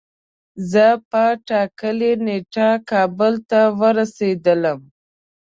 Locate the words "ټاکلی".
1.47-2.11